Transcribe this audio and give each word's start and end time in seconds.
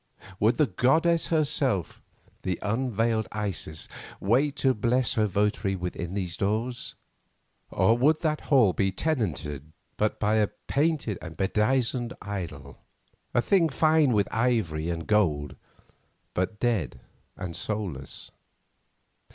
Would 0.39 0.57
the 0.57 0.65
goddess 0.65 1.27
herself, 1.27 2.01
the 2.41 2.57
unveiled 2.63 3.27
Isis, 3.31 3.87
wait 4.19 4.55
to 4.55 4.73
bless 4.73 5.13
her 5.13 5.27
votary 5.27 5.75
within 5.75 6.15
those 6.15 6.35
doors? 6.37 6.95
Or 7.69 7.95
would 7.95 8.21
that 8.21 8.41
hall 8.49 8.73
be 8.73 8.91
tenanted 8.91 9.73
but 9.97 10.19
by 10.19 10.37
a 10.37 10.47
painted 10.65 11.19
and 11.21 11.37
bedizened 11.37 12.13
idol, 12.19 12.79
a 13.35 13.43
thing 13.43 13.69
fine 13.69 14.11
with 14.11 14.27
ivory 14.31 14.89
and 14.89 15.05
gold, 15.05 15.55
but 16.33 16.59
dead 16.59 16.99
and 17.37 17.55
soulless? 17.55 18.31